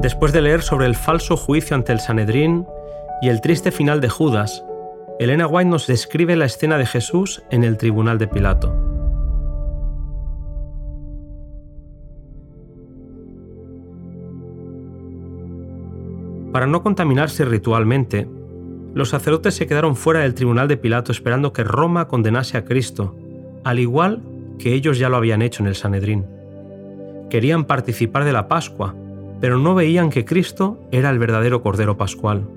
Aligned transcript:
Después 0.00 0.32
de 0.32 0.42
leer 0.42 0.62
sobre 0.62 0.86
el 0.86 0.94
falso 0.94 1.36
juicio 1.36 1.74
ante 1.74 1.92
el 1.92 1.98
Sanedrín 1.98 2.64
y 3.20 3.30
el 3.30 3.40
triste 3.40 3.72
final 3.72 4.00
de 4.00 4.08
Judas, 4.08 4.64
Elena 5.18 5.48
White 5.48 5.68
nos 5.68 5.88
describe 5.88 6.36
la 6.36 6.44
escena 6.44 6.78
de 6.78 6.86
Jesús 6.86 7.42
en 7.50 7.64
el 7.64 7.76
tribunal 7.76 8.16
de 8.16 8.28
Pilato. 8.28 8.72
Para 16.52 16.68
no 16.68 16.80
contaminarse 16.84 17.44
ritualmente, 17.44 18.28
los 18.94 19.08
sacerdotes 19.08 19.54
se 19.54 19.66
quedaron 19.66 19.96
fuera 19.96 20.20
del 20.20 20.34
tribunal 20.34 20.68
de 20.68 20.76
Pilato 20.76 21.10
esperando 21.10 21.52
que 21.52 21.64
Roma 21.64 22.06
condenase 22.06 22.56
a 22.56 22.64
Cristo, 22.64 23.16
al 23.64 23.80
igual 23.80 24.22
que 24.60 24.74
ellos 24.74 24.98
ya 24.98 25.08
lo 25.08 25.16
habían 25.16 25.42
hecho 25.42 25.64
en 25.64 25.68
el 25.68 25.74
Sanedrín. 25.74 26.24
Querían 27.30 27.64
participar 27.64 28.24
de 28.24 28.32
la 28.32 28.46
Pascua, 28.46 28.94
pero 29.40 29.58
no 29.58 29.74
veían 29.74 30.10
que 30.10 30.24
Cristo 30.24 30.80
era 30.90 31.10
el 31.10 31.18
verdadero 31.18 31.62
Cordero 31.62 31.96
Pascual. 31.96 32.48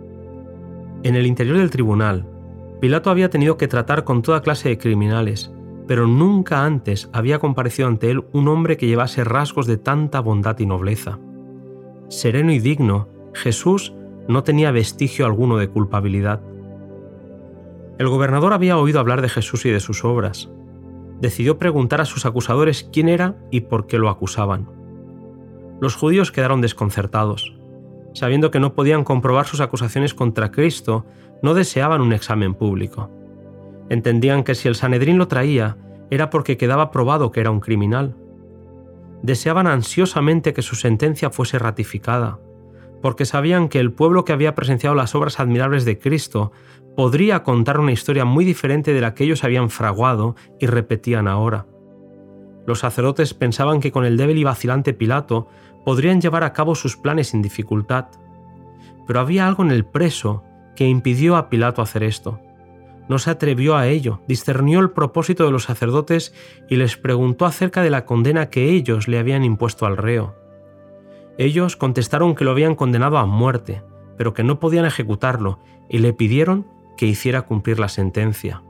En 1.03 1.15
el 1.15 1.25
interior 1.25 1.57
del 1.57 1.71
tribunal, 1.71 2.27
Pilato 2.79 3.09
había 3.09 3.29
tenido 3.29 3.57
que 3.57 3.67
tratar 3.67 4.03
con 4.03 4.21
toda 4.21 4.41
clase 4.41 4.69
de 4.69 4.77
criminales, 4.77 5.51
pero 5.87 6.07
nunca 6.07 6.65
antes 6.65 7.09
había 7.13 7.39
comparecido 7.39 7.87
ante 7.87 8.09
él 8.09 8.23
un 8.33 8.47
hombre 8.47 8.77
que 8.77 8.87
llevase 8.87 9.23
rasgos 9.23 9.67
de 9.67 9.77
tanta 9.77 10.20
bondad 10.20 10.57
y 10.59 10.65
nobleza. 10.65 11.20
Sereno 12.07 12.51
y 12.51 12.59
digno, 12.59 13.07
Jesús 13.34 13.93
no 14.27 14.43
tenía 14.43 14.71
vestigio 14.71 15.25
alguno 15.25 15.57
de 15.57 15.70
culpabilidad. 15.70 16.41
El 17.99 18.07
gobernador 18.07 18.53
había 18.53 18.77
oído 18.77 18.99
hablar 18.99 19.21
de 19.21 19.29
Jesús 19.29 19.65
y 19.65 19.70
de 19.70 19.79
sus 19.79 20.03
obras. 20.03 20.49
Decidió 21.20 21.57
preguntar 21.59 22.01
a 22.01 22.05
sus 22.05 22.25
acusadores 22.25 22.89
quién 22.91 23.09
era 23.09 23.35
y 23.51 23.61
por 23.61 23.85
qué 23.85 23.99
lo 23.99 24.09
acusaban. 24.09 24.80
Los 25.81 25.95
judíos 25.95 26.31
quedaron 26.31 26.62
desconcertados. 26.62 27.55
Sabiendo 28.13 28.52
que 28.52 28.59
no 28.59 28.76
podían 28.76 29.03
comprobar 29.03 29.48
sus 29.48 29.62
acusaciones 29.62 30.13
contra 30.13 30.51
Cristo, 30.51 31.07
no 31.41 31.55
deseaban 31.55 32.01
un 32.01 32.13
examen 32.13 32.54
público. 32.54 33.10
Entendían 33.90 34.43
que 34.43 34.54
si 34.54 34.68
el 34.68 34.76
Sanedrín 34.76 35.18
lo 35.18 35.27
traía, 35.27 35.77
era 36.12 36.29
porque 36.29 36.55
quedaba 36.55 36.91
probado 36.91 37.32
que 37.32 37.40
era 37.40 37.49
un 37.49 37.62
criminal. 37.62 38.15
Deseaban 39.23 39.65
ansiosamente 39.65 40.54
que 40.54 40.62
su 40.62 40.76
sentencia 40.76 41.32
fuese 41.32 41.57
ratificada, 41.57 42.40
porque 43.01 43.26
sabían 43.26 43.68
que 43.68 43.79
el 43.79 43.91
pueblo 43.91 44.23
que 44.23 44.34
había 44.34 44.54
presenciado 44.54 44.95
las 44.95 45.16
obras 45.16 45.40
admirables 45.40 45.84
de 45.84 45.98
Cristo 45.98 46.51
podría 46.95 47.41
contar 47.41 47.79
una 47.79 47.91
historia 47.91 48.23
muy 48.23 48.45
diferente 48.45 48.93
de 48.93 49.01
la 49.01 49.16
que 49.16 49.23
ellos 49.23 49.43
habían 49.43 49.71
fraguado 49.71 50.35
y 50.60 50.68
repetían 50.68 51.27
ahora. 51.27 51.66
Los 52.65 52.79
sacerdotes 52.79 53.34
pensaban 53.34 53.79
que 53.79 53.91
con 53.91 54.05
el 54.05 54.17
débil 54.17 54.37
y 54.37 54.43
vacilante 54.43 54.93
Pilato 54.93 55.48
podrían 55.84 56.21
llevar 56.21 56.43
a 56.43 56.54
cabo 56.54 56.76
sus 56.76 56.98
planes 56.98 57.29
sin 57.29 57.41
dificultad. 57.41 58.07
Pero 59.07 59.20
había 59.20 59.48
algo 59.48 59.63
en 59.63 59.71
el 59.71 59.85
preso 59.85 60.43
que 60.76 60.87
impidió 60.87 61.35
a 61.35 61.49
Pilato 61.49 61.82
hacer 61.82 62.04
esto. 62.04 62.39
No 63.09 63.20
se 63.20 63.29
atrevió 63.29 63.76
a 63.76 63.87
ello, 63.87 64.22
discernió 64.28 64.79
el 64.79 64.91
propósito 64.91 65.45
de 65.45 65.51
los 65.51 65.63
sacerdotes 65.63 66.34
y 66.69 66.78
les 66.78 66.97
preguntó 66.97 67.45
acerca 67.45 67.81
de 67.81 67.89
la 67.89 68.06
condena 68.06 68.50
que 68.50 68.69
ellos 68.69 69.07
le 69.07 69.19
habían 69.19 69.44
impuesto 69.44 69.85
al 69.85 69.97
reo. 69.97 70.35
Ellos 71.38 71.75
contestaron 71.75 72.35
que 72.35 72.45
lo 72.45 72.51
habían 72.51 72.75
condenado 72.75 73.17
a 73.17 73.25
muerte, 73.25 73.84
pero 74.17 74.34
que 74.34 74.44
no 74.44 74.59
podían 74.59 74.85
ejecutarlo, 74.85 75.59
y 75.89 75.97
le 75.97 76.13
pidieron 76.13 76.67
que 76.95 77.06
hiciera 77.06 77.41
cumplir 77.41 77.79
la 77.79 77.89
sentencia. 77.89 78.62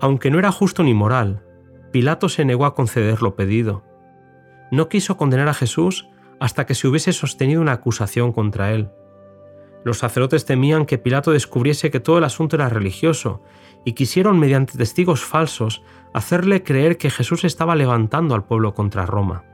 Aunque 0.00 0.30
no 0.30 0.38
era 0.38 0.52
justo 0.52 0.82
ni 0.82 0.94
moral, 0.94 1.42
Pilato 1.90 2.28
se 2.28 2.44
negó 2.44 2.66
a 2.66 2.74
conceder 2.74 3.22
lo 3.22 3.34
pedido. 3.34 3.84
No 4.70 4.88
quiso 4.88 5.16
condenar 5.16 5.48
a 5.48 5.54
Jesús 5.54 6.08
hasta 6.38 6.66
que 6.66 6.74
se 6.74 6.88
hubiese 6.88 7.12
sostenido 7.12 7.60
una 7.60 7.72
acusación 7.72 8.32
contra 8.32 8.72
él. 8.72 8.90
Los 9.84 9.98
sacerdotes 9.98 10.44
temían 10.44 10.86
que 10.86 10.98
Pilato 10.98 11.32
descubriese 11.32 11.90
que 11.90 12.00
todo 12.00 12.18
el 12.18 12.24
asunto 12.24 12.56
era 12.56 12.68
religioso 12.68 13.42
y 13.84 13.92
quisieron, 13.92 14.38
mediante 14.38 14.76
testigos 14.76 15.24
falsos, 15.24 15.82
hacerle 16.12 16.62
creer 16.62 16.98
que 16.98 17.10
Jesús 17.10 17.44
estaba 17.44 17.74
levantando 17.74 18.34
al 18.34 18.44
pueblo 18.44 18.74
contra 18.74 19.06
Roma 19.06 19.44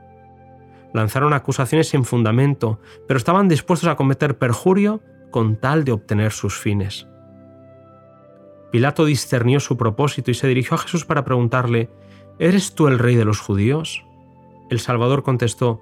lanzaron 0.97 1.33
acusaciones 1.33 1.89
sin 1.89 2.05
fundamento, 2.05 2.79
pero 3.07 3.17
estaban 3.17 3.47
dispuestos 3.47 3.89
a 3.89 3.95
cometer 3.95 4.37
perjurio 4.37 5.01
con 5.31 5.55
tal 5.55 5.83
de 5.83 5.91
obtener 5.91 6.31
sus 6.31 6.57
fines. 6.57 7.07
Pilato 8.71 9.05
discernió 9.05 9.59
su 9.59 9.77
propósito 9.77 10.31
y 10.31 10.33
se 10.33 10.47
dirigió 10.47 10.75
a 10.75 10.79
Jesús 10.79 11.05
para 11.05 11.23
preguntarle, 11.23 11.89
¿Eres 12.39 12.75
tú 12.75 12.87
el 12.87 12.99
rey 12.99 13.15
de 13.15 13.25
los 13.25 13.39
judíos? 13.39 14.05
El 14.69 14.79
Salvador 14.79 15.23
contestó, 15.23 15.81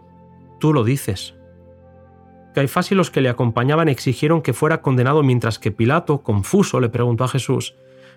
Tú 0.59 0.73
lo 0.73 0.83
dices. 0.83 1.35
Caifás 2.53 2.91
y 2.91 2.95
los 2.95 3.11
que 3.11 3.21
le 3.21 3.29
acompañaban 3.29 3.89
exigieron 3.89 4.41
que 4.41 4.53
fuera 4.53 4.81
condenado 4.81 5.21
mientras 5.23 5.59
que 5.59 5.71
Pilato, 5.71 6.21
confuso, 6.23 6.79
le 6.79 6.89
preguntó 6.89 7.25
a 7.25 7.27
Jesús, 7.27 7.75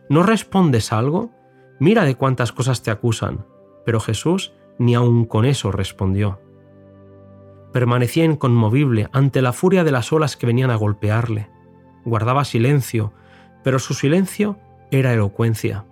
¿No 0.09 0.23
respondes 0.23 0.93
algo? 0.93 1.31
Mira 1.81 2.05
de 2.05 2.15
cuántas 2.15 2.53
cosas 2.53 2.83
te 2.83 2.91
acusan. 2.91 3.47
Pero 3.85 4.01
Jesús 4.01 4.53
ni 4.79 4.95
aun 4.95 5.25
con 5.25 5.45
eso 5.45 5.73
respondió 5.73 6.39
permanecía 7.73 8.25
inconmovible 8.25 9.09
ante 9.13 9.43
la 9.43 9.53
furia 9.53 9.85
de 9.85 9.93
las 9.93 10.13
olas 10.13 10.37
que 10.37 10.47
venían 10.47 10.71
a 10.71 10.77
golpearle. 10.77 11.49
Guardaba 12.05 12.45
silencio, 12.45 13.13
pero 13.63 13.79
su 13.79 13.95
silencio 13.95 14.59
era 14.91 15.13
elocuencia. 15.13 15.85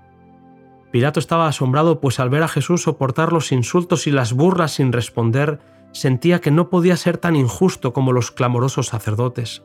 Pilato 0.96 1.20
estaba 1.20 1.46
asombrado, 1.46 2.00
pues 2.00 2.18
al 2.20 2.30
ver 2.30 2.42
a 2.42 2.48
Jesús 2.48 2.84
soportar 2.84 3.30
los 3.30 3.52
insultos 3.52 4.06
y 4.06 4.10
las 4.10 4.32
burlas 4.32 4.72
sin 4.72 4.92
responder, 4.92 5.60
sentía 5.92 6.40
que 6.40 6.50
no 6.50 6.70
podía 6.70 6.96
ser 6.96 7.18
tan 7.18 7.36
injusto 7.36 7.92
como 7.92 8.12
los 8.14 8.30
clamorosos 8.30 8.86
sacerdotes. 8.86 9.62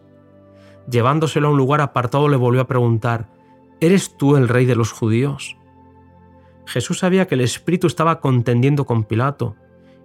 Llevándoselo 0.90 1.48
a 1.48 1.52
un 1.52 1.58
lugar 1.58 1.80
apartado 1.80 2.28
le 2.28 2.36
volvió 2.36 2.60
a 2.60 2.68
preguntar, 2.68 3.30
¿Eres 3.80 4.18
tú 4.18 4.36
el 4.36 4.50
rey 4.50 4.66
de 4.66 4.76
los 4.76 4.92
judíos? 4.92 5.56
Jesús 6.66 7.00
sabía 7.00 7.28
que 7.28 7.36
el 7.36 7.42
Espíritu 7.42 7.88
estaba 7.88 8.20
contendiendo 8.20 8.86
con 8.86 9.06
Pilato, 9.06 9.56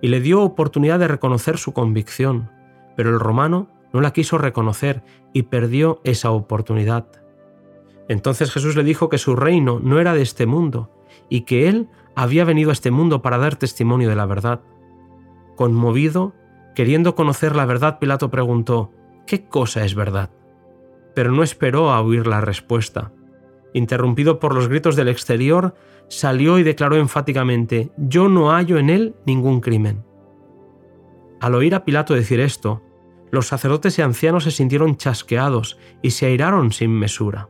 y 0.01 0.07
le 0.07 0.21
dio 0.21 0.43
oportunidad 0.43 1.01
de 1.01 1.09
reconocer 1.09 1.59
su 1.59 1.73
convicción, 1.73 2.53
pero 2.97 3.11
el 3.11 3.19
romano 3.19 3.67
no 3.93 4.01
la 4.01 4.13
quiso 4.13 4.39
reconocer 4.39 5.03
y 5.33 5.43
perdió 5.43 6.01
esa 6.05 6.31
oportunidad. 6.31 7.09
Entonces 8.09 8.53
Jesús 8.53 8.77
le 8.77 8.85
dijo 8.85 9.09
que 9.09 9.19
su 9.19 9.35
reino 9.35 9.81
no 9.83 9.99
era 9.99 10.15
de 10.15 10.23
este 10.23 10.47
mundo 10.47 10.93
y 11.29 11.43
que 11.43 11.69
él 11.69 11.89
había 12.15 12.45
venido 12.45 12.71
a 12.71 12.73
este 12.73 12.91
mundo 12.91 13.23
para 13.23 13.39
dar 13.39 13.57
testimonio 13.57 14.09
de 14.09 14.17
la 14.17 14.27
verdad. 14.27 14.61
Conmovido, 15.55 16.35
queriendo 16.75 17.15
conocer 17.15 17.55
la 17.55 17.67
verdad, 17.67 17.99
Pilato 17.99 18.31
preguntó, 18.31 18.91
¿qué 19.27 19.47
cosa 19.49 19.85
es 19.85 19.95
verdad? 19.95 20.31
Pero 21.15 21.33
no 21.33 21.43
esperó 21.43 21.91
a 21.91 22.01
oír 22.01 22.27
la 22.27 22.41
respuesta. 22.41 23.13
Interrumpido 23.73 24.39
por 24.39 24.55
los 24.55 24.69
gritos 24.69 24.97
del 24.97 25.09
exterior, 25.09 25.75
salió 26.09 26.59
y 26.59 26.63
declaró 26.63 26.97
enfáticamente, 26.97 27.91
Yo 27.97 28.29
no 28.29 28.51
hallo 28.51 28.79
en 28.79 28.91
él 28.91 29.15
ningún 29.27 29.61
crimen. 29.61 30.05
Al 31.41 31.55
oír 31.55 31.75
a 31.75 31.85
Pilato 31.85 32.15
decir 32.15 32.41
esto, 32.41 32.83
los 33.31 33.49
sacerdotes 33.49 33.99
y 33.99 34.03
ancianos 34.03 34.45
se 34.45 34.51
sintieron 34.51 34.97
chasqueados 34.97 35.79
y 36.01 36.13
se 36.13 36.27
airaron 36.27 36.73
sin 36.73 36.91
mesura. 36.91 37.49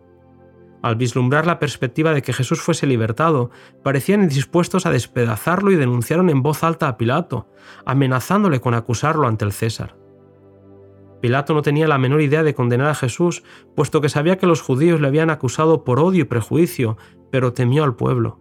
Al 0.86 0.94
vislumbrar 0.94 1.48
la 1.48 1.58
perspectiva 1.58 2.14
de 2.14 2.22
que 2.22 2.32
Jesús 2.32 2.60
fuese 2.60 2.86
libertado, 2.86 3.50
parecían 3.82 4.28
dispuestos 4.28 4.86
a 4.86 4.92
despedazarlo 4.92 5.72
y 5.72 5.74
denunciaron 5.74 6.30
en 6.30 6.44
voz 6.44 6.62
alta 6.62 6.86
a 6.86 6.96
Pilato, 6.96 7.48
amenazándole 7.84 8.60
con 8.60 8.72
acusarlo 8.72 9.26
ante 9.26 9.44
el 9.44 9.50
César. 9.50 9.96
Pilato 11.20 11.54
no 11.54 11.62
tenía 11.62 11.88
la 11.88 11.98
menor 11.98 12.20
idea 12.20 12.44
de 12.44 12.54
condenar 12.54 12.86
a 12.86 12.94
Jesús, 12.94 13.42
puesto 13.74 14.00
que 14.00 14.08
sabía 14.08 14.38
que 14.38 14.46
los 14.46 14.62
judíos 14.62 15.00
le 15.00 15.08
habían 15.08 15.30
acusado 15.30 15.82
por 15.82 15.98
odio 15.98 16.20
y 16.20 16.24
prejuicio, 16.24 16.96
pero 17.32 17.52
temió 17.52 17.82
al 17.82 17.96
pueblo. 17.96 18.38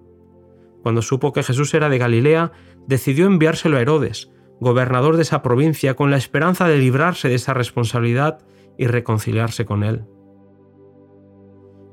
Cuando 0.84 1.02
supo 1.02 1.34
que 1.34 1.42
Jesús 1.42 1.74
era 1.74 1.90
de 1.90 1.98
Galilea, 1.98 2.52
decidió 2.86 3.26
enviárselo 3.26 3.78
a 3.78 3.82
Herodes, 3.82 4.30
gobernador 4.60 5.16
de 5.16 5.24
esa 5.24 5.42
provincia, 5.42 5.96
con 5.96 6.12
la 6.12 6.18
esperanza 6.18 6.68
de 6.68 6.78
librarse 6.78 7.28
de 7.28 7.34
esa 7.34 7.56
responsabilidad 7.56 8.46
y 8.78 8.86
reconciliarse 8.86 9.66
con 9.66 9.84
él. 9.84 10.06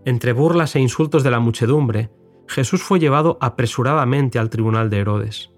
Entre 0.04 0.32
burlas 0.32 0.74
e 0.74 0.80
insultos 0.80 1.22
de 1.22 1.30
la 1.30 1.40
muchedumbre, 1.40 2.10
Jesús 2.48 2.82
fue 2.82 2.98
llevado 2.98 3.38
apresuradamente 3.40 4.38
al 4.38 4.50
tribunal 4.50 4.90
de 4.90 4.98
Herodes. 4.98 5.50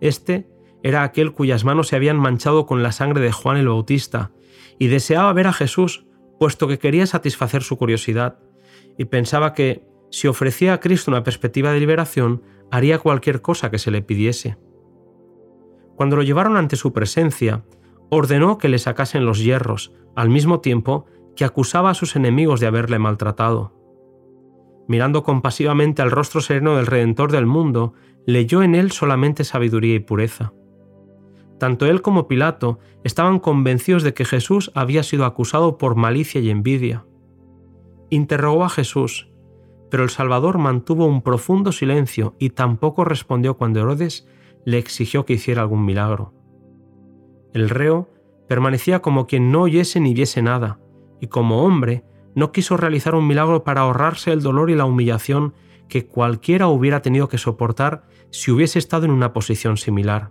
Este 0.00 0.48
era 0.82 1.02
aquel 1.02 1.32
cuyas 1.32 1.64
manos 1.64 1.88
se 1.88 1.96
habían 1.96 2.18
manchado 2.18 2.66
con 2.66 2.82
la 2.82 2.92
sangre 2.92 3.20
de 3.20 3.32
Juan 3.32 3.56
el 3.56 3.68
Bautista, 3.68 4.32
y 4.78 4.88
deseaba 4.88 5.32
ver 5.32 5.46
a 5.46 5.52
Jesús, 5.52 6.06
puesto 6.38 6.68
que 6.68 6.78
quería 6.78 7.06
satisfacer 7.06 7.62
su 7.62 7.76
curiosidad, 7.76 8.38
y 8.98 9.06
pensaba 9.06 9.52
que, 9.52 9.84
si 10.10 10.28
ofrecía 10.28 10.74
a 10.74 10.80
Cristo 10.80 11.10
una 11.10 11.24
perspectiva 11.24 11.72
de 11.72 11.80
liberación, 11.80 12.42
haría 12.70 12.98
cualquier 12.98 13.42
cosa 13.42 13.70
que 13.70 13.78
se 13.78 13.90
le 13.90 14.02
pidiese. 14.02 14.56
Cuando 15.96 16.16
lo 16.16 16.22
llevaron 16.22 16.56
ante 16.56 16.76
su 16.76 16.92
presencia, 16.92 17.64
ordenó 18.10 18.58
que 18.58 18.68
le 18.68 18.78
sacasen 18.78 19.24
los 19.24 19.42
hierros, 19.42 19.92
al 20.14 20.28
mismo 20.30 20.60
tiempo 20.60 21.06
que 21.36 21.44
acusaba 21.44 21.90
a 21.90 21.94
sus 21.94 22.16
enemigos 22.16 22.60
de 22.60 22.66
haberle 22.66 22.98
maltratado. 22.98 23.72
Mirando 24.88 25.22
compasivamente 25.22 26.02
al 26.02 26.10
rostro 26.10 26.40
sereno 26.40 26.76
del 26.76 26.86
Redentor 26.86 27.30
del 27.30 27.46
mundo, 27.46 27.92
leyó 28.26 28.62
en 28.62 28.74
él 28.74 28.90
solamente 28.90 29.44
sabiduría 29.44 29.94
y 29.94 30.00
pureza. 30.00 30.52
Tanto 31.58 31.86
él 31.86 32.02
como 32.02 32.28
Pilato 32.28 32.78
estaban 33.04 33.38
convencidos 33.38 34.02
de 34.02 34.14
que 34.14 34.24
Jesús 34.24 34.70
había 34.74 35.02
sido 35.02 35.24
acusado 35.24 35.78
por 35.78 35.96
malicia 35.96 36.40
y 36.40 36.50
envidia. 36.50 37.06
Interrogó 38.10 38.64
a 38.64 38.68
Jesús, 38.68 39.30
pero 39.90 40.02
el 40.02 40.10
Salvador 40.10 40.58
mantuvo 40.58 41.06
un 41.06 41.22
profundo 41.22 41.72
silencio 41.72 42.34
y 42.38 42.50
tampoco 42.50 43.04
respondió 43.04 43.56
cuando 43.56 43.80
Herodes 43.80 44.28
le 44.64 44.78
exigió 44.78 45.24
que 45.24 45.34
hiciera 45.34 45.62
algún 45.62 45.84
milagro. 45.84 46.34
El 47.54 47.70
reo 47.70 48.10
permanecía 48.48 49.00
como 49.00 49.26
quien 49.26 49.50
no 49.50 49.62
oyese 49.62 50.00
ni 50.00 50.12
viese 50.12 50.42
nada, 50.42 50.78
y 51.20 51.28
como 51.28 51.64
hombre 51.64 52.04
no 52.34 52.52
quiso 52.52 52.76
realizar 52.76 53.14
un 53.14 53.26
milagro 53.26 53.64
para 53.64 53.82
ahorrarse 53.82 54.32
el 54.32 54.42
dolor 54.42 54.70
y 54.70 54.74
la 54.74 54.84
humillación 54.84 55.54
que 55.88 56.06
cualquiera 56.06 56.68
hubiera 56.68 57.00
tenido 57.02 57.28
que 57.28 57.38
soportar 57.38 58.04
si 58.30 58.50
hubiese 58.50 58.78
estado 58.78 59.06
en 59.06 59.12
una 59.12 59.32
posición 59.32 59.76
similar. 59.76 60.30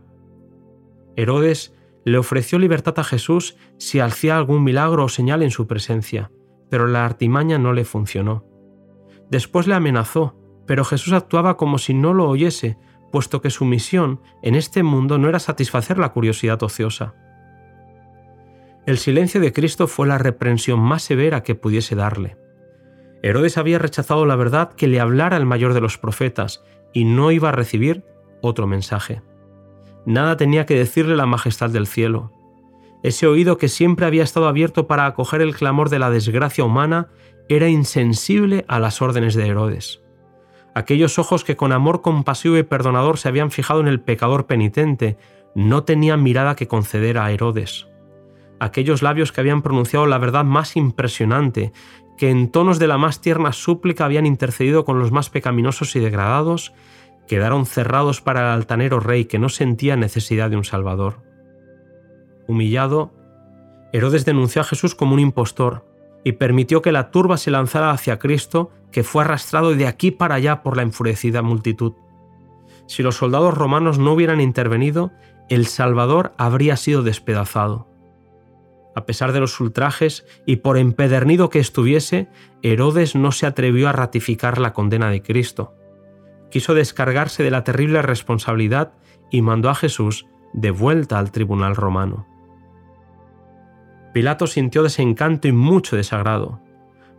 Herodes 1.15 1.75
le 2.03 2.17
ofreció 2.17 2.59
libertad 2.59 2.99
a 2.99 3.03
Jesús 3.03 3.57
si 3.77 3.99
hacía 3.99 4.37
algún 4.37 4.63
milagro 4.63 5.05
o 5.05 5.09
señal 5.09 5.41
en 5.41 5.51
su 5.51 5.65
presencia, 5.65 6.31
pero 6.69 6.87
la 6.87 7.05
artimaña 7.05 7.57
no 7.57 7.73
le 7.73 7.85
funcionó. 7.85 8.45
Después 9.29 9.65
le 9.65 9.73
amenazó, 9.73 10.37
pero 10.67 10.83
Jesús 10.83 11.13
actuaba 11.13 11.57
como 11.57 11.77
si 11.79 11.93
no 11.93 12.13
lo 12.13 12.29
oyese, 12.29 12.77
puesto 13.11 13.41
que 13.41 13.49
su 13.49 13.65
misión 13.65 14.21
en 14.43 14.55
este 14.55 14.83
mundo 14.83 15.17
no 15.17 15.29
era 15.29 15.39
satisfacer 15.39 15.97
la 15.97 16.11
curiosidad 16.11 16.61
ociosa. 16.61 17.15
El 18.85 18.99
silencio 18.99 19.41
de 19.41 19.51
Cristo 19.51 19.87
fue 19.87 20.05
la 20.05 20.19
reprensión 20.19 20.79
más 20.79 21.01
severa 21.01 21.41
que 21.41 21.55
pudiese 21.55 21.95
darle. 21.95 22.37
Herodes 23.23 23.57
había 23.57 23.79
rechazado 23.79 24.27
la 24.27 24.35
verdad 24.35 24.73
que 24.73 24.87
le 24.87 24.99
hablara 24.99 25.37
el 25.37 25.45
mayor 25.47 25.73
de 25.73 25.81
los 25.81 25.97
profetas 25.97 26.63
y 26.93 27.05
no 27.05 27.31
iba 27.31 27.49
a 27.49 27.53
recibir 27.53 28.03
otro 28.41 28.67
mensaje. 28.67 29.23
Nada 30.05 30.37
tenía 30.37 30.67
que 30.67 30.75
decirle 30.75 31.15
la 31.15 31.25
majestad 31.25 31.71
del 31.71 31.87
cielo. 31.87 32.31
Ese 33.01 33.25
oído 33.25 33.57
que 33.57 33.69
siempre 33.69 34.05
había 34.05 34.23
estado 34.23 34.47
abierto 34.47 34.85
para 34.85 35.07
acoger 35.07 35.41
el 35.41 35.55
clamor 35.55 35.89
de 35.89 35.97
la 35.97 36.11
desgracia 36.11 36.63
humana 36.63 37.07
era 37.49 37.67
insensible 37.67 38.65
a 38.67 38.79
las 38.79 39.01
órdenes 39.01 39.33
de 39.33 39.47
Herodes. 39.47 40.03
Aquellos 40.75 41.17
ojos 41.17 41.43
que 41.43 41.55
con 41.55 41.71
amor 41.71 42.03
compasivo 42.03 42.57
y 42.57 42.63
perdonador 42.63 43.17
se 43.17 43.29
habían 43.29 43.49
fijado 43.49 43.79
en 43.79 43.87
el 43.87 44.01
pecador 44.01 44.45
penitente 44.45 45.17
no 45.55 45.83
tenían 45.83 46.21
mirada 46.21 46.55
que 46.55 46.67
conceder 46.67 47.17
a 47.17 47.31
Herodes. 47.31 47.87
Aquellos 48.59 49.01
labios 49.01 49.31
que 49.31 49.41
habían 49.41 49.61
pronunciado 49.61 50.05
la 50.05 50.17
verdad 50.17 50.45
más 50.45 50.75
impresionante, 50.75 51.73
que 52.17 52.29
en 52.29 52.49
tonos 52.49 52.79
de 52.79 52.87
la 52.87 52.97
más 52.97 53.21
tierna 53.21 53.51
súplica 53.51 54.05
habían 54.05 54.25
intercedido 54.25 54.85
con 54.85 54.99
los 54.99 55.11
más 55.11 55.29
pecaminosos 55.29 55.95
y 55.95 55.99
degradados, 55.99 56.73
quedaron 57.27 57.65
cerrados 57.65 58.21
para 58.21 58.41
el 58.41 58.47
altanero 58.47 58.99
rey 58.99 59.25
que 59.25 59.39
no 59.39 59.49
sentía 59.49 59.95
necesidad 59.95 60.49
de 60.49 60.57
un 60.57 60.63
Salvador. 60.63 61.21
Humillado, 62.47 63.13
Herodes 63.91 64.25
denunció 64.25 64.61
a 64.61 64.65
Jesús 64.65 64.95
como 64.95 65.13
un 65.13 65.19
impostor 65.19 65.85
y 66.23 66.33
permitió 66.33 66.81
que 66.81 66.91
la 66.91 67.11
turba 67.11 67.37
se 67.37 67.51
lanzara 67.51 67.91
hacia 67.91 68.19
Cristo, 68.19 68.71
que 68.91 69.03
fue 69.03 69.23
arrastrado 69.23 69.75
de 69.75 69.87
aquí 69.87 70.11
para 70.11 70.35
allá 70.35 70.63
por 70.63 70.75
la 70.75 70.83
enfurecida 70.83 71.41
multitud. 71.41 71.93
Si 72.87 73.03
los 73.03 73.15
soldados 73.15 73.53
romanos 73.53 73.99
no 73.99 74.13
hubieran 74.13 74.41
intervenido, 74.41 75.11
el 75.49 75.67
Salvador 75.67 76.33
habría 76.37 76.77
sido 76.77 77.03
despedazado. 77.03 77.87
A 78.95 79.05
pesar 79.05 79.33
de 79.33 79.41
los 79.41 79.59
ultrajes 79.59 80.25
y 80.45 80.57
por 80.57 80.77
empedernido 80.77 81.49
que 81.49 81.59
estuviese, 81.59 82.29
Herodes 82.63 83.15
no 83.15 83.31
se 83.31 83.45
atrevió 83.45 83.89
a 83.89 83.91
ratificar 83.91 84.57
la 84.57 84.73
condena 84.73 85.09
de 85.09 85.21
Cristo 85.21 85.75
quiso 86.55 86.73
descargarse 86.73 87.43
de 87.43 87.51
la 87.51 87.65
terrible 87.65 88.01
responsabilidad 88.01 88.93
y 89.29 89.41
mandó 89.41 89.69
a 89.69 89.75
Jesús 89.75 90.25
de 90.53 90.71
vuelta 90.71 91.19
al 91.19 91.31
tribunal 91.31 91.75
romano. 91.75 92.25
Pilato 94.13 94.47
sintió 94.47 94.81
desencanto 94.81 95.49
y 95.49 95.51
mucho 95.51 95.97
desagrado. 95.97 96.61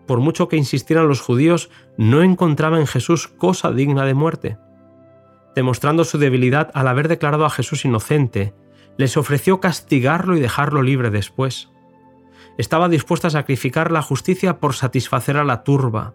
Por 0.06 0.20
mucho 0.20 0.48
que 0.48 0.56
insistieran 0.56 1.06
los 1.06 1.20
judíos, 1.20 1.68
no 1.98 2.22
encontraba 2.22 2.80
en 2.80 2.86
Jesús 2.86 3.28
cosa 3.28 3.72
digna 3.72 4.06
de 4.06 4.14
muerte. 4.14 4.56
Demostrando 5.54 6.04
su 6.04 6.16
debilidad 6.16 6.70
al 6.72 6.88
haber 6.88 7.08
declarado 7.08 7.44
a 7.44 7.50
Jesús 7.50 7.84
inocente, 7.84 8.54
les 8.96 9.16
ofreció 9.16 9.60
castigarlo 9.60 10.36
y 10.36 10.40
dejarlo 10.40 10.82
libre 10.82 11.10
después. 11.10 11.70
Estaba 12.58 12.88
dispuesto 12.88 13.26
a 13.26 13.30
sacrificar 13.30 13.92
la 13.92 14.02
justicia 14.02 14.58
por 14.58 14.74
satisfacer 14.74 15.36
a 15.36 15.44
la 15.44 15.62
turba. 15.62 16.14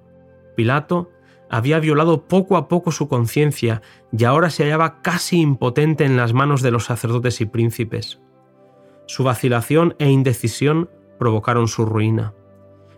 Pilato 0.56 1.12
había 1.50 1.80
violado 1.80 2.28
poco 2.28 2.58
a 2.58 2.68
poco 2.68 2.92
su 2.92 3.08
conciencia 3.08 3.82
y 4.18 4.24
ahora 4.24 4.50
se 4.50 4.64
hallaba 4.64 5.02
casi 5.02 5.40
impotente 5.42 6.06
en 6.06 6.18
las 6.18 6.34
manos 6.34 6.62
de 6.62 6.72
los 6.72 6.86
sacerdotes 6.86 7.42
y 7.42 7.46
príncipes. 7.46 8.22
Su 9.06 9.24
vacilación 9.24 9.96
e 10.00 10.10
indecisión 10.10 10.90
provocaron 11.20 11.68
su 11.68 11.86
ruina. 11.86 12.34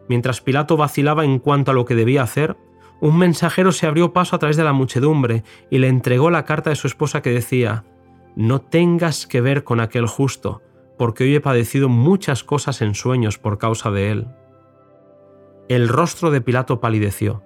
Mientras 0.08 0.42
Pilato 0.42 0.78
vacilaba 0.78 1.26
en 1.26 1.40
cuanto 1.40 1.72
a 1.72 1.74
lo 1.74 1.86
que 1.86 1.96
debía 1.96 2.24
hacer, 2.24 2.56
un 3.02 3.18
mensajero 3.18 3.72
se 3.72 3.88
abrió 3.88 4.14
paso 4.14 4.36
a 4.36 4.40
través 4.40 4.56
de 4.56 4.64
la 4.64 4.72
muchedumbre 4.72 5.44
y 5.70 5.80
le 5.80 5.88
entregó 5.88 6.30
la 6.30 6.46
carta 6.46 6.70
de 6.70 6.76
su 6.76 6.88
esposa 6.88 7.22
que 7.22 7.32
decía, 7.32 7.84
No 8.36 8.62
tengas 8.62 9.28
que 9.28 9.42
ver 9.42 9.64
con 9.64 9.80
aquel 9.80 10.08
justo, 10.08 10.62
porque 10.98 11.24
hoy 11.24 11.36
he 11.36 11.42
padecido 11.42 11.88
muchas 11.88 12.44
cosas 12.44 12.82
en 12.82 12.96
sueños 12.96 13.38
por 13.38 13.60
causa 13.60 13.92
de 13.92 14.12
él. 14.12 14.28
El 15.70 15.88
rostro 15.88 16.32
de 16.32 16.42
Pilato 16.42 16.80
palideció. 16.80 17.44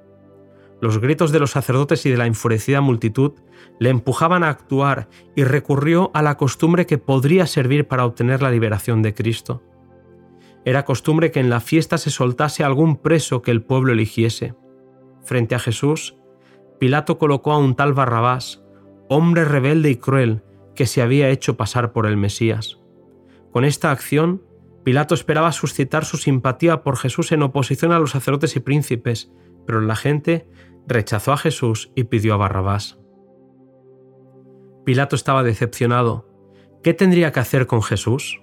Los 0.79 0.99
gritos 0.99 1.31
de 1.31 1.39
los 1.39 1.51
sacerdotes 1.51 2.05
y 2.05 2.09
de 2.09 2.17
la 2.17 2.25
enfurecida 2.25 2.81
multitud 2.81 3.33
le 3.79 3.89
empujaban 3.89 4.43
a 4.43 4.49
actuar 4.49 5.09
y 5.35 5.43
recurrió 5.43 6.11
a 6.13 6.21
la 6.21 6.37
costumbre 6.37 6.85
que 6.85 6.97
podría 6.97 7.47
servir 7.47 7.87
para 7.87 8.05
obtener 8.05 8.41
la 8.41 8.51
liberación 8.51 9.01
de 9.01 9.13
Cristo. 9.13 9.63
Era 10.65 10.85
costumbre 10.85 11.31
que 11.31 11.39
en 11.39 11.49
la 11.49 11.59
fiesta 11.59 11.97
se 11.97 12.11
soltase 12.11 12.63
algún 12.63 12.97
preso 12.97 13.41
que 13.41 13.51
el 13.51 13.63
pueblo 13.63 13.93
eligiese. 13.93 14.55
Frente 15.23 15.55
a 15.55 15.59
Jesús, 15.59 16.15
Pilato 16.79 17.17
colocó 17.17 17.53
a 17.53 17.57
un 17.57 17.75
tal 17.75 17.93
Barrabás, 17.93 18.63
hombre 19.09 19.45
rebelde 19.45 19.89
y 19.89 19.95
cruel 19.95 20.43
que 20.77 20.85
se 20.85 21.01
había 21.01 21.29
hecho 21.29 21.57
pasar 21.57 21.91
por 21.91 22.05
el 22.05 22.15
Mesías. 22.15 22.79
Con 23.51 23.65
esta 23.65 23.91
acción, 23.91 24.43
Pilato 24.85 25.15
esperaba 25.15 25.51
suscitar 25.51 26.05
su 26.05 26.15
simpatía 26.15 26.83
por 26.83 26.95
Jesús 26.95 27.33
en 27.33 27.41
oposición 27.41 27.91
a 27.91 27.99
los 27.99 28.11
sacerdotes 28.11 28.55
y 28.55 28.61
príncipes, 28.61 29.31
pero 29.65 29.81
la 29.81 29.97
gente 29.97 30.47
rechazó 30.87 31.33
a 31.33 31.37
Jesús 31.37 31.91
y 31.95 32.05
pidió 32.05 32.35
a 32.35 32.37
Barrabás. 32.37 32.99
Pilato 34.85 35.17
estaba 35.17 35.43
decepcionado. 35.43 36.29
¿Qué 36.83 36.93
tendría 36.93 37.33
que 37.33 37.41
hacer 37.41 37.67
con 37.67 37.81
Jesús? 37.81 38.39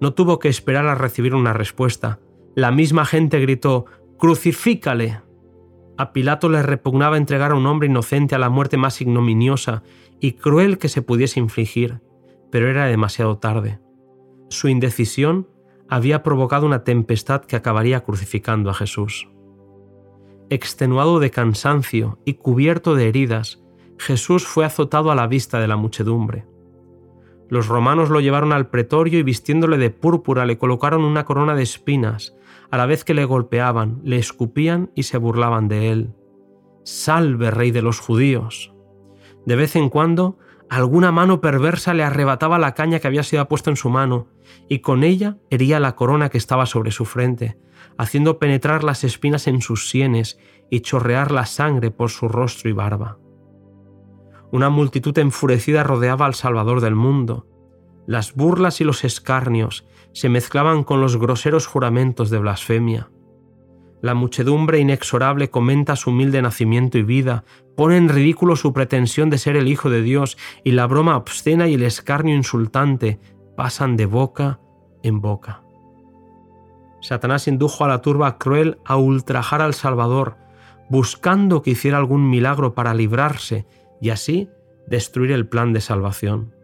No 0.00 0.14
tuvo 0.14 0.38
que 0.40 0.48
esperar 0.48 0.86
a 0.86 0.96
recibir 0.96 1.34
una 1.34 1.52
respuesta. 1.52 2.18
La 2.56 2.72
misma 2.72 3.04
gente 3.04 3.38
gritó, 3.38 3.84
¡Crucifícale! 4.18 5.20
A 5.98 6.12
Pilato 6.12 6.48
le 6.48 6.62
repugnaba 6.62 7.16
entregar 7.16 7.50
a 7.50 7.56
un 7.56 7.66
hombre 7.66 7.88
inocente 7.88 8.36
a 8.36 8.38
la 8.38 8.50
muerte 8.50 8.76
más 8.76 9.00
ignominiosa 9.00 9.82
y 10.20 10.32
cruel 10.32 10.78
que 10.78 10.88
se 10.88 11.02
pudiese 11.02 11.40
infligir, 11.40 12.00
pero 12.52 12.68
era 12.68 12.86
demasiado 12.86 13.38
tarde. 13.38 13.80
Su 14.48 14.68
indecisión 14.68 15.48
había 15.88 16.22
provocado 16.22 16.66
una 16.66 16.84
tempestad 16.84 17.42
que 17.42 17.56
acabaría 17.56 18.04
crucificando 18.04 18.70
a 18.70 18.74
Jesús. 18.74 19.28
Extenuado 20.50 21.18
de 21.18 21.30
cansancio 21.30 22.20
y 22.24 22.34
cubierto 22.34 22.94
de 22.94 23.08
heridas, 23.08 23.60
Jesús 23.98 24.46
fue 24.46 24.64
azotado 24.64 25.10
a 25.10 25.16
la 25.16 25.26
vista 25.26 25.58
de 25.58 25.66
la 25.66 25.76
muchedumbre. 25.76 26.46
Los 27.48 27.68
romanos 27.68 28.10
lo 28.10 28.20
llevaron 28.20 28.52
al 28.52 28.68
pretorio 28.68 29.18
y 29.18 29.22
vistiéndole 29.22 29.78
de 29.78 29.90
púrpura 29.90 30.44
le 30.44 30.58
colocaron 30.58 31.04
una 31.04 31.24
corona 31.24 31.54
de 31.54 31.62
espinas, 31.62 32.36
a 32.70 32.76
la 32.76 32.86
vez 32.86 33.04
que 33.04 33.14
le 33.14 33.24
golpeaban, 33.24 34.00
le 34.04 34.18
escupían 34.18 34.90
y 34.94 35.04
se 35.04 35.16
burlaban 35.16 35.68
de 35.68 35.90
él. 35.90 36.14
Salve, 36.84 37.50
rey 37.50 37.70
de 37.70 37.82
los 37.82 38.00
judíos. 38.00 38.74
De 39.46 39.56
vez 39.56 39.76
en 39.76 39.88
cuando, 39.88 40.38
alguna 40.68 41.10
mano 41.10 41.40
perversa 41.40 41.94
le 41.94 42.02
arrebataba 42.02 42.58
la 42.58 42.74
caña 42.74 42.98
que 42.98 43.06
había 43.06 43.22
sido 43.22 43.48
puesta 43.48 43.70
en 43.70 43.76
su 43.76 43.88
mano, 43.88 44.28
y 44.68 44.80
con 44.80 45.02
ella 45.02 45.38
hería 45.48 45.80
la 45.80 45.96
corona 45.96 46.28
que 46.28 46.38
estaba 46.38 46.66
sobre 46.66 46.90
su 46.90 47.06
frente, 47.06 47.58
haciendo 47.96 48.38
penetrar 48.38 48.84
las 48.84 49.04
espinas 49.04 49.46
en 49.46 49.62
sus 49.62 49.88
sienes 49.88 50.38
y 50.70 50.80
chorrear 50.80 51.32
la 51.32 51.46
sangre 51.46 51.90
por 51.90 52.10
su 52.10 52.28
rostro 52.28 52.68
y 52.68 52.72
barba. 52.72 53.18
Una 54.50 54.70
multitud 54.70 55.16
enfurecida 55.18 55.82
rodeaba 55.82 56.26
al 56.26 56.34
Salvador 56.34 56.80
del 56.80 56.94
mundo. 56.94 57.46
Las 58.06 58.34
burlas 58.34 58.80
y 58.80 58.84
los 58.84 59.04
escarnios 59.04 59.86
se 60.12 60.28
mezclaban 60.28 60.84
con 60.84 61.00
los 61.00 61.18
groseros 61.18 61.66
juramentos 61.66 62.30
de 62.30 62.38
blasfemia. 62.38 63.10
La 64.00 64.14
muchedumbre 64.14 64.78
inexorable 64.78 65.50
comenta 65.50 65.96
su 65.96 66.10
humilde 66.10 66.40
nacimiento 66.40 66.98
y 66.98 67.02
vida, 67.02 67.44
pone 67.76 67.96
en 67.96 68.08
ridículo 68.08 68.56
su 68.56 68.72
pretensión 68.72 69.28
de 69.28 69.38
ser 69.38 69.56
el 69.56 69.68
Hijo 69.68 69.90
de 69.90 70.02
Dios 70.02 70.38
y 70.64 70.70
la 70.70 70.86
broma 70.86 71.16
obscena 71.16 71.68
y 71.68 71.74
el 71.74 71.82
escarnio 71.82 72.34
insultante 72.34 73.18
pasan 73.56 73.96
de 73.96 74.06
boca 74.06 74.60
en 75.02 75.20
boca. 75.20 75.62
Satanás 77.00 77.48
indujo 77.48 77.84
a 77.84 77.88
la 77.88 78.00
turba 78.00 78.38
cruel 78.38 78.78
a 78.84 78.96
ultrajar 78.96 79.60
al 79.60 79.74
Salvador, 79.74 80.36
buscando 80.88 81.62
que 81.62 81.72
hiciera 81.72 81.98
algún 81.98 82.30
milagro 82.30 82.74
para 82.74 82.94
librarse 82.94 83.66
y 84.00 84.10
así 84.10 84.50
destruir 84.86 85.32
el 85.32 85.46
plan 85.48 85.72
de 85.72 85.80
salvación. 85.80 86.54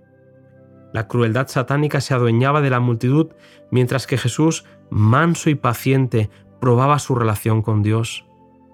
La 0.93 1.09
crueldad 1.09 1.49
satánica 1.49 2.01
se 2.01 2.15
adueñaba 2.15 2.61
de 2.61 2.71
la 2.71 2.81
multitud 2.81 3.33
mientras 3.71 4.07
que 4.07 4.17
Jesús, 4.17 4.65
manso 4.91 5.51
y 5.51 5.55
paciente, 5.57 6.31
probaba 6.61 6.99
su 6.99 7.15
relación 7.15 7.63
con 7.63 7.83
Dios. 7.83 8.27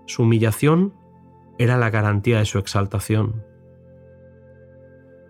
Su 0.07 0.23
humillación 0.23 0.95
era 1.59 1.79
la 1.79 1.91
garantía 1.91 2.39
de 2.39 2.45
su 2.45 2.59
exaltación. 2.59 3.45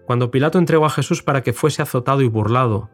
Cuando 0.05 0.31
Pilato 0.31 0.59
entregó 0.59 0.87
a 0.87 0.91
Jesús 0.91 1.23
para 1.23 1.43
que 1.43 1.53
fuese 1.53 1.83
azotado 1.83 2.23
y 2.23 2.29
burlado, 2.29 2.91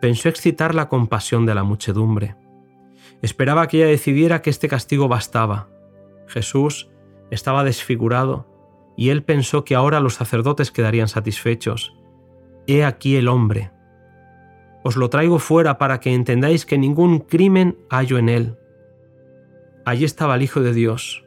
pensó 0.00 0.28
excitar 0.28 0.74
la 0.74 0.88
compasión 0.88 1.44
de 1.44 1.54
la 1.54 1.64
muchedumbre. 1.64 2.36
Esperaba 3.22 3.66
que 3.66 3.78
ella 3.78 3.86
decidiera 3.86 4.42
que 4.42 4.50
este 4.50 4.68
castigo 4.68 5.08
bastaba. 5.08 5.68
Jesús 6.28 6.90
estaba 7.30 7.64
desfigurado 7.64 8.49
y 9.00 9.08
él 9.08 9.22
pensó 9.22 9.64
que 9.64 9.74
ahora 9.74 9.98
los 9.98 10.16
sacerdotes 10.16 10.70
quedarían 10.70 11.08
satisfechos. 11.08 11.96
He 12.66 12.84
aquí 12.84 13.16
el 13.16 13.28
hombre. 13.28 13.70
Os 14.84 14.98
lo 14.98 15.08
traigo 15.08 15.38
fuera 15.38 15.78
para 15.78 16.00
que 16.00 16.12
entendáis 16.12 16.66
que 16.66 16.76
ningún 16.76 17.20
crimen 17.20 17.78
hallo 17.88 18.18
en 18.18 18.28
él. 18.28 18.58
Allí 19.86 20.04
estaba 20.04 20.34
el 20.36 20.42
Hijo 20.42 20.60
de 20.60 20.74
Dios, 20.74 21.24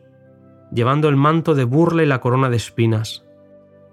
llevando 0.72 1.10
el 1.10 1.16
manto 1.16 1.56
de 1.56 1.64
burla 1.64 2.04
y 2.04 2.06
la 2.06 2.22
corona 2.22 2.52
de 2.52 2.58
espinas. 2.58 3.26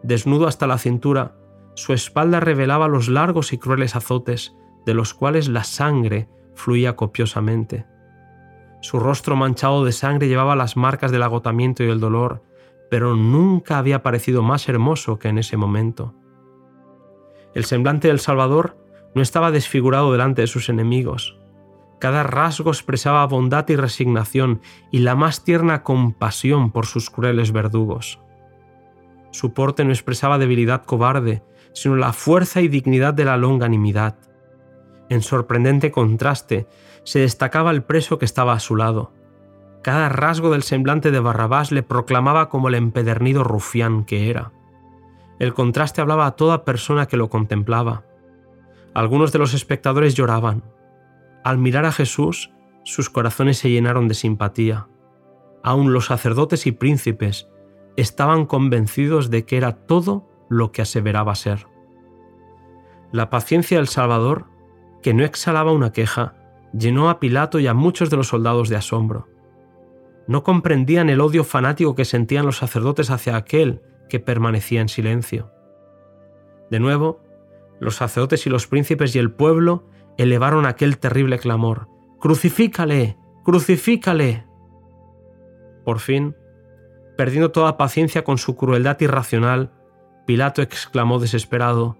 Desnudo 0.03 0.47
hasta 0.47 0.67
la 0.67 0.77
cintura, 0.77 1.37
su 1.73 1.95
espalda 1.95 2.39
revelaba 2.39 2.87
los 2.87 3.09
largos 3.09 3.55
y 3.55 3.57
crueles 3.57 3.97
azotes, 3.97 4.55
de 4.85 4.93
los 4.93 5.15
cuales 5.15 5.49
la 5.49 5.65
sangre 5.65 6.29
fluía 6.55 6.97
copiosamente. 6.97 7.87
Su 8.83 9.01
rostro 9.01 9.37
manchado 9.37 9.87
de 9.87 9.93
sangre 9.93 10.29
llevaba 10.29 10.55
las 10.55 10.77
marcas 10.77 11.13
del 11.13 11.23
agotamiento 11.23 11.83
y 11.83 11.89
el 11.89 11.99
dolor, 11.99 12.43
pero 12.91 13.15
nunca 13.15 13.79
había 13.79 14.03
parecido 14.03 14.43
más 14.43 14.69
hermoso 14.69 15.19
que 15.19 15.29
en 15.29 15.39
ese 15.39 15.57
momento. 15.57 16.15
El 17.55 17.65
semblante 17.65 18.09
del 18.09 18.21
Salvador 18.21 18.77
no 19.15 19.23
estaba 19.23 19.51
desfigurado 19.51 20.13
delante 20.13 20.43
de 20.43 20.49
sus 20.49 20.69
enemigos. 20.69 21.39
Cada 21.99 22.23
rasgo 22.23 22.71
expresaba 22.71 23.27
bondad 23.27 23.69
y 23.69 23.77
resignación 23.77 24.61
y 24.91 25.01
la 25.01 25.15
más 25.15 25.45
tierna 25.45 25.83
compasión 25.83 26.73
por 26.73 26.87
sus 26.87 27.11
crueles 27.11 27.53
verdugos. 27.53 28.21
Su 29.31 29.53
porte 29.53 29.85
no 29.85 29.91
expresaba 29.91 30.39
debilidad 30.39 30.85
cobarde, 30.85 31.43
sino 31.73 31.97
la 31.97 32.13
fuerza 32.13 32.61
y 32.61 32.69
dignidad 32.69 33.15
de 33.15 33.25
la 33.25 33.37
longanimidad. 33.37 34.17
En 35.09 35.23
sorprendente 35.23 35.91
contraste 35.91 36.67
se 37.05 37.21
destacaba 37.21 37.71
el 37.71 37.83
preso 37.83 38.19
que 38.19 38.25
estaba 38.25 38.53
a 38.53 38.61
su 38.61 38.77
lado. 38.77 39.13
Cada 39.83 40.09
rasgo 40.09 40.51
del 40.51 40.63
semblante 40.63 41.11
de 41.11 41.21
Barrabás 41.21 41.73
le 41.73 41.83
proclamaba 41.83 42.49
como 42.49 42.69
el 42.69 42.75
empedernido 42.75 43.45
rufián 43.45 44.05
que 44.05 44.31
era. 44.31 44.53
El 45.39 45.55
contraste 45.55 46.03
hablaba 46.03 46.27
a 46.27 46.37
toda 46.37 46.65
persona 46.65 47.07
que 47.07 47.17
lo 47.17 47.31
contemplaba. 47.31 48.05
Algunos 48.93 49.33
de 49.33 49.39
los 49.39 49.55
espectadores 49.55 50.15
lloraban. 50.15 50.63
Al 51.45 51.57
mirar 51.57 51.87
a 51.87 51.93
Jesús, 51.93 52.51
sus 52.85 53.09
corazones 53.09 53.57
se 53.57 53.71
llenaron 53.71 54.07
de 54.07 54.15
simpatía. 54.15 54.89
Aun 55.63 55.93
los 55.93 56.07
sacerdotes 56.07 56.67
y 56.67 56.73
príncipes 56.73 57.49
estaban 57.97 58.45
convencidos 58.45 59.31
de 59.31 59.45
que 59.47 59.57
era 59.57 59.73
todo 59.73 60.29
lo 60.51 60.73
que 60.73 60.83
aseveraba 60.83 61.35
ser. 61.35 61.67
La 63.13 63.31
paciencia 63.31 63.79
del 63.79 63.89
Salvador, 63.89 64.47
que 65.03 65.15
no 65.15 65.25
exhalaba 65.25 65.73
una 65.73 65.93
queja, 65.93 66.35
llenó 66.73 67.09
a 67.09 67.19
Pilato 67.19 67.59
y 67.59 67.67
a 67.67 67.75
muchos 67.75 68.11
de 68.11 68.17
los 68.17 68.29
soldados 68.29 68.69
de 68.69 68.77
asombro. 68.77 69.29
No 70.31 70.45
comprendían 70.45 71.11
el 71.11 71.21
odio 71.21 71.43
fanático 71.43 71.97
que 71.97 72.05
sentían 72.05 72.47
los 72.47 72.59
sacerdotes 72.59 73.11
hacia 73.11 73.35
aquel 73.35 73.83
que 74.09 74.21
permanecía 74.21 74.81
en 74.81 74.89
silencio. 74.89 75.51
De 76.71 76.79
nuevo, 76.79 77.21
los 77.81 77.97
sacerdotes 77.97 78.47
y 78.47 78.49
los 78.49 78.69
príncipes 78.69 79.17
y 79.17 79.19
el 79.19 79.33
pueblo 79.33 79.89
elevaron 80.19 80.67
aquel 80.67 80.99
terrible 80.99 81.41
clamor, 81.41 81.89
Crucifícale, 82.21 83.19
crucifícale. 83.43 84.47
Por 85.85 85.99
fin, 85.99 86.37
perdiendo 87.17 87.51
toda 87.51 87.77
paciencia 87.77 88.23
con 88.23 88.39
su 88.39 88.55
crueldad 88.55 89.01
irracional, 89.01 89.73
Pilato 90.27 90.63
exclamó 90.63 91.19
desesperado, 91.19 91.99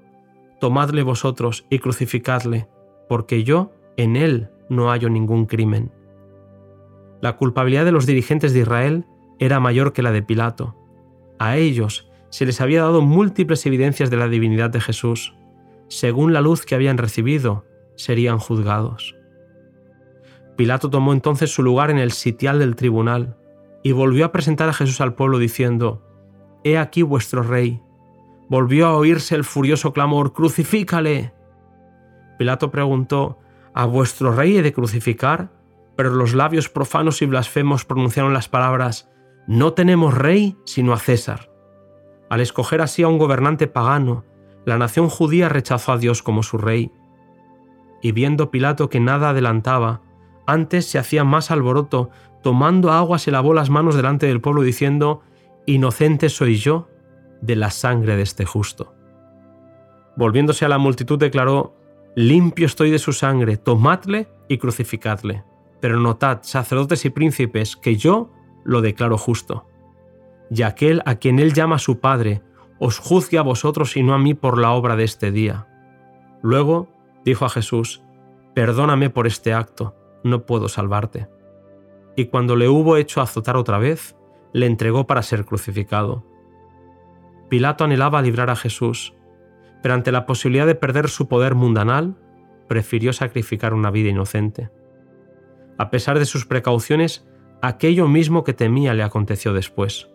Tomadle 0.61 1.03
vosotros 1.03 1.67
y 1.69 1.81
crucificadle, 1.81 2.69
porque 3.09 3.43
yo 3.43 3.73
en 3.97 4.15
él 4.15 4.51
no 4.69 4.91
hallo 4.91 5.09
ningún 5.09 5.47
crimen. 5.47 5.91
La 7.21 7.37
culpabilidad 7.37 7.85
de 7.85 7.93
los 7.93 8.07
dirigentes 8.07 8.53
de 8.53 8.61
Israel 8.61 9.07
era 9.39 9.61
mayor 9.61 9.93
que 9.93 10.03
la 10.03 10.13
de 10.13 10.23
Pilato. 10.23 10.77
A 11.39 11.57
ellos 11.57 12.11
se 12.31 12.47
les 12.47 12.61
había 12.61 12.83
dado 12.83 13.03
múltiples 13.03 13.65
evidencias 13.67 14.11
de 14.11 14.17
la 14.17 14.29
divinidad 14.29 14.71
de 14.71 14.81
Jesús. 14.81 15.35
Según 15.89 16.33
la 16.33 16.41
luz 16.41 16.65
que 16.65 16.75
habían 16.75 16.99
recibido, 16.99 17.65
serían 17.97 18.39
juzgados. 18.39 19.17
Pilato 20.57 20.91
tomó 20.91 21.13
entonces 21.13 21.51
su 21.53 21.63
lugar 21.63 21.91
en 21.91 21.99
el 21.99 22.13
sitial 22.13 22.59
del 22.59 22.77
tribunal 22.77 23.37
y 23.83 23.93
volvió 23.93 24.27
a 24.27 24.33
presentar 24.33 24.69
a 24.69 24.75
Jesús 24.75 25.01
al 25.01 25.15
pueblo 25.15 25.39
diciendo, 25.39 26.07
He 26.65 26.77
aquí 26.79 27.03
vuestro 27.03 27.43
rey. 27.43 27.83
Volvió 28.49 28.87
a 28.87 28.97
oírse 28.97 29.35
el 29.35 29.45
furioso 29.45 29.93
clamor, 29.93 30.33
Crucifícale. 30.33 31.33
Pilato 32.39 32.71
preguntó, 32.71 33.39
¿A 33.73 33.87
vuestro 33.87 34.35
rey 34.35 34.59
he 34.59 34.63
de 34.63 34.73
crucificar? 34.73 35.51
Pero 36.01 36.15
los 36.15 36.33
labios 36.33 36.71
profanos 36.71 37.21
y 37.21 37.27
blasfemos 37.27 37.85
pronunciaron 37.85 38.33
las 38.33 38.49
palabras, 38.49 39.11
No 39.47 39.75
tenemos 39.75 40.17
rey 40.17 40.57
sino 40.65 40.95
a 40.95 40.99
César. 40.99 41.53
Al 42.31 42.41
escoger 42.41 42.81
así 42.81 43.03
a 43.03 43.09
un 43.09 43.19
gobernante 43.19 43.67
pagano, 43.67 44.25
la 44.65 44.79
nación 44.79 45.11
judía 45.11 45.51
rechazó 45.51 45.93
a 45.93 45.99
Dios 45.99 46.23
como 46.23 46.43
su 46.43 46.57
rey. 46.57 46.91
Y 48.01 48.13
viendo 48.13 48.51
Pilato 48.51 48.89
que 48.89 48.99
nada 48.99 49.29
adelantaba, 49.29 50.01
antes 50.47 50.87
se 50.87 50.99
hacía 50.99 51.23
más 51.23 51.51
alboroto, 51.51 52.09
tomando 52.43 52.93
agua 52.93 53.19
se 53.19 53.31
lavó 53.31 53.53
las 53.53 53.69
manos 53.69 53.95
delante 53.95 54.25
del 54.25 54.41
pueblo 54.41 54.63
diciendo, 54.63 55.21
Inocente 55.67 56.31
soy 56.31 56.57
yo 56.57 56.89
de 57.43 57.57
la 57.57 57.71
sangre 57.71 58.17
de 58.17 58.23
este 58.23 58.47
justo. 58.47 58.95
Volviéndose 60.17 60.65
a 60.65 60.71
la 60.71 60.79
multitud 60.79 61.19
declaró, 61.19 61.77
Limpio 62.17 62.65
estoy 62.65 62.91
de 62.91 62.99
su 62.99 63.13
sangre, 63.13 63.59
tomadle 63.59 64.31
y 64.49 64.57
crucificadle. 64.57 65.45
Pero 65.81 65.99
notad, 65.99 66.41
sacerdotes 66.43 67.05
y 67.05 67.11
príncipes, 67.11 67.77
que 67.77 67.97
yo 67.97 68.31
lo 68.65 68.81
declaro 68.81 69.17
justo. 69.17 69.67
Y 70.51 70.63
aquel 70.63 71.03
a 71.07 71.17
quien 71.17 71.39
él 71.39 71.53
llama 71.53 71.79
su 71.79 72.01
Padre, 72.01 72.43
os 72.79 72.99
juzgue 72.99 73.39
a 73.39 73.43
vosotros 73.43 73.97
y 73.97 74.03
no 74.03 74.15
a 74.15 74.19
mí 74.19 74.35
por 74.35 74.59
la 74.59 74.73
obra 74.73 74.97
de 74.97 75.05
este 75.05 75.31
día. 75.31 75.67
Luego 76.43 76.89
dijo 77.25 77.45
a 77.45 77.51
Jesús, 77.51 78.03
Perdóname 78.55 79.11
por 79.11 79.27
este 79.27 79.53
acto, 79.53 79.95
no 80.25 80.45
puedo 80.45 80.69
salvarte. 80.69 81.29
Y 82.17 82.27
cuando 82.27 82.57
le 82.57 82.69
hubo 82.69 82.97
hecho 82.97 83.21
azotar 83.21 83.57
otra 83.57 83.79
vez, 83.79 84.17
le 84.53 84.67
entregó 84.67 85.07
para 85.07 85.23
ser 85.23 85.45
crucificado. 85.45 86.25
Pilato 87.49 87.85
anhelaba 87.85 88.23
librar 88.23 88.51
a 88.51 88.57
Jesús, 88.57 89.15
pero 89.83 89.95
ante 89.95 90.13
la 90.13 90.27
posibilidad 90.27 90.67
de 90.67 90.75
perder 90.75 91.09
su 91.09 91.29
poder 91.29 91.55
mundanal, 91.55 92.17
prefirió 92.69 93.13
sacrificar 93.13 93.75
una 93.75 93.91
vida 93.91 94.09
inocente. 94.09 94.71
A 95.81 95.89
pesar 95.89 96.19
de 96.19 96.27
sus 96.27 96.45
precauciones, 96.45 97.27
aquello 97.63 98.07
mismo 98.07 98.45
que 98.45 98.53
temía 98.53 98.93
le 98.93 99.03
aconteció 99.03 99.55
después. 99.55 100.11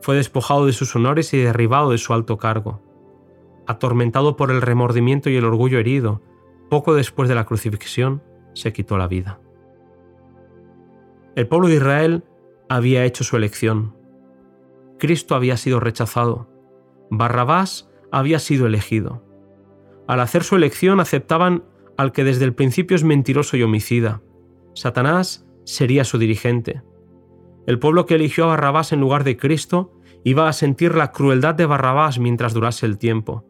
Fue 0.00 0.14
despojado 0.14 0.64
de 0.64 0.72
sus 0.72 0.94
honores 0.94 1.34
y 1.34 1.38
derribado 1.38 1.90
de 1.90 1.98
su 1.98 2.12
alto 2.12 2.38
cargo. 2.38 2.80
Atormentado 3.66 4.36
por 4.36 4.52
el 4.52 4.62
remordimiento 4.62 5.28
y 5.28 5.34
el 5.34 5.44
orgullo 5.44 5.80
herido, 5.80 6.22
poco 6.70 6.94
después 6.94 7.28
de 7.28 7.34
la 7.34 7.46
crucifixión, 7.46 8.22
se 8.54 8.72
quitó 8.72 8.96
la 8.96 9.08
vida. 9.08 9.40
El 11.34 11.48
pueblo 11.48 11.66
de 11.66 11.74
Israel 11.74 12.22
había 12.68 13.04
hecho 13.04 13.24
su 13.24 13.36
elección. 13.36 13.96
Cristo 15.00 15.34
había 15.34 15.56
sido 15.56 15.80
rechazado. 15.80 16.48
Barrabás 17.10 17.90
había 18.12 18.38
sido 18.38 18.68
elegido. 18.68 19.24
Al 20.06 20.20
hacer 20.20 20.44
su 20.44 20.54
elección 20.54 21.00
aceptaban 21.00 21.64
al 21.98 22.12
que 22.12 22.22
desde 22.22 22.44
el 22.44 22.54
principio 22.54 22.94
es 22.94 23.02
mentiroso 23.02 23.56
y 23.56 23.64
homicida. 23.64 24.22
Satanás 24.74 25.46
sería 25.64 26.04
su 26.04 26.18
dirigente. 26.18 26.82
El 27.66 27.78
pueblo 27.78 28.06
que 28.06 28.16
eligió 28.16 28.44
a 28.44 28.48
Barrabás 28.48 28.92
en 28.92 29.00
lugar 29.00 29.24
de 29.24 29.36
Cristo 29.36 29.92
iba 30.24 30.48
a 30.48 30.52
sentir 30.52 30.94
la 30.94 31.12
crueldad 31.12 31.54
de 31.54 31.66
Barrabás 31.66 32.18
mientras 32.18 32.54
durase 32.54 32.86
el 32.86 32.98
tiempo. 32.98 33.44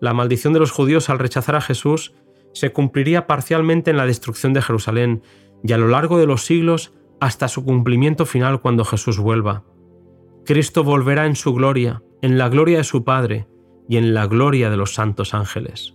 La 0.00 0.14
maldición 0.14 0.52
de 0.52 0.60
los 0.60 0.70
judíos 0.70 1.10
al 1.10 1.18
rechazar 1.18 1.56
a 1.56 1.60
Jesús 1.60 2.14
se 2.52 2.72
cumpliría 2.72 3.26
parcialmente 3.26 3.90
en 3.90 3.96
la 3.96 4.06
destrucción 4.06 4.52
de 4.52 4.62
Jerusalén 4.62 5.22
y 5.62 5.72
a 5.72 5.78
lo 5.78 5.88
largo 5.88 6.18
de 6.18 6.26
los 6.26 6.44
siglos 6.44 6.92
hasta 7.20 7.48
su 7.48 7.64
cumplimiento 7.64 8.26
final 8.26 8.60
cuando 8.60 8.84
Jesús 8.84 9.18
vuelva. 9.18 9.64
Cristo 10.44 10.84
volverá 10.84 11.26
en 11.26 11.36
su 11.36 11.54
gloria, 11.54 12.02
en 12.20 12.38
la 12.38 12.48
gloria 12.48 12.78
de 12.78 12.84
su 12.84 13.02
Padre, 13.02 13.46
y 13.88 13.96
en 13.96 14.14
la 14.14 14.26
gloria 14.26 14.70
de 14.70 14.76
los 14.76 14.94
santos 14.94 15.34
ángeles. 15.34 15.94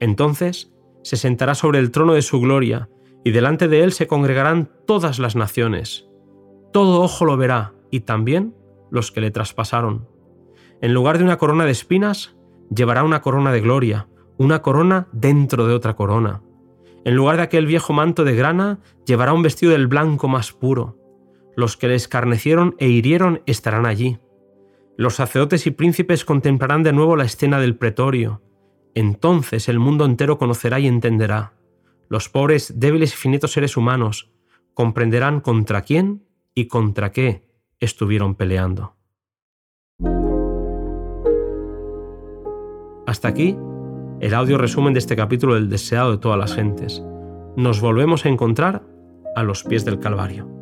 Entonces 0.00 0.72
se 1.02 1.16
sentará 1.16 1.54
sobre 1.54 1.78
el 1.78 1.90
trono 1.90 2.14
de 2.14 2.22
su 2.22 2.40
gloria, 2.40 2.88
y 3.24 3.30
delante 3.32 3.68
de 3.68 3.82
él 3.82 3.92
se 3.92 4.06
congregarán 4.06 4.70
todas 4.86 5.18
las 5.18 5.36
naciones. 5.36 6.08
Todo 6.72 7.02
ojo 7.02 7.24
lo 7.24 7.36
verá, 7.36 7.74
y 7.90 8.00
también 8.00 8.54
los 8.90 9.12
que 9.12 9.20
le 9.20 9.30
traspasaron. 9.30 10.08
En 10.80 10.94
lugar 10.94 11.18
de 11.18 11.24
una 11.24 11.36
corona 11.36 11.64
de 11.64 11.72
espinas, 11.72 12.36
llevará 12.74 13.04
una 13.04 13.20
corona 13.20 13.52
de 13.52 13.60
gloria, 13.60 14.08
una 14.38 14.62
corona 14.62 15.08
dentro 15.12 15.66
de 15.66 15.74
otra 15.74 15.94
corona. 15.94 16.42
En 17.04 17.14
lugar 17.14 17.36
de 17.36 17.42
aquel 17.42 17.66
viejo 17.66 17.92
manto 17.92 18.24
de 18.24 18.34
grana, 18.34 18.80
llevará 19.06 19.32
un 19.32 19.42
vestido 19.42 19.72
del 19.72 19.86
blanco 19.86 20.28
más 20.28 20.52
puro. 20.52 20.96
Los 21.56 21.76
que 21.76 21.88
le 21.88 21.94
escarnecieron 21.94 22.74
e 22.78 22.88
hirieron 22.88 23.42
estarán 23.46 23.86
allí. 23.86 24.18
Los 24.96 25.14
sacerdotes 25.14 25.66
y 25.66 25.70
príncipes 25.70 26.24
contemplarán 26.24 26.82
de 26.82 26.92
nuevo 26.92 27.16
la 27.16 27.24
escena 27.24 27.58
del 27.58 27.76
pretorio. 27.76 28.42
Entonces 28.94 29.68
el 29.68 29.78
mundo 29.78 30.04
entero 30.04 30.38
conocerá 30.38 30.78
y 30.78 30.86
entenderá. 30.86 31.54
Los 32.10 32.28
pobres, 32.28 32.74
débiles 32.80 33.14
y 33.14 33.16
finitos 33.16 33.52
seres 33.52 33.76
humanos 33.76 34.32
comprenderán 34.74 35.40
contra 35.40 35.82
quién 35.82 36.26
y 36.56 36.66
contra 36.66 37.12
qué 37.12 37.46
estuvieron 37.78 38.34
peleando. 38.34 38.96
Hasta 43.06 43.28
aquí 43.28 43.56
el 44.20 44.34
audio 44.34 44.58
resumen 44.58 44.92
de 44.92 44.98
este 44.98 45.14
capítulo 45.14 45.54
del 45.54 45.70
deseado 45.70 46.10
de 46.10 46.18
todas 46.18 46.38
las 46.38 46.52
gentes. 46.52 47.00
Nos 47.56 47.80
volvemos 47.80 48.26
a 48.26 48.28
encontrar 48.28 48.82
a 49.36 49.44
los 49.44 49.62
pies 49.62 49.84
del 49.84 50.00
Calvario. 50.00 50.59